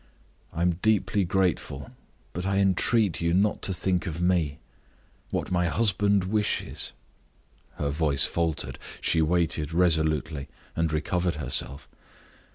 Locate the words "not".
3.35-3.61